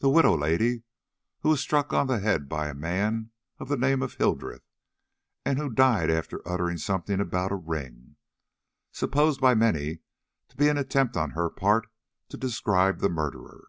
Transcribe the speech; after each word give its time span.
The 0.00 0.10
widow 0.10 0.36
lady 0.36 0.82
who 1.40 1.48
was 1.48 1.60
struck 1.62 1.90
on 1.94 2.06
the 2.06 2.18
head 2.18 2.50
by 2.50 2.68
a 2.68 2.74
man 2.74 3.30
of 3.58 3.70
the 3.70 3.78
name 3.78 4.02
of 4.02 4.12
Hildreth, 4.16 4.68
and 5.42 5.56
who 5.58 5.70
died 5.70 6.10
after 6.10 6.46
uttering 6.46 6.76
something 6.76 7.18
about 7.18 7.50
a 7.50 7.56
ring, 7.56 8.16
supposed 8.92 9.40
by 9.40 9.54
many 9.54 10.00
to 10.48 10.56
be 10.58 10.68
an 10.68 10.76
attempt 10.76 11.16
on 11.16 11.30
her 11.30 11.48
part 11.48 11.86
to 12.28 12.36
describe 12.36 12.98
the 12.98 13.08
murderer?" 13.08 13.68